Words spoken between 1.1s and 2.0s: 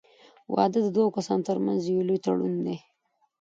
کسانو تر منځ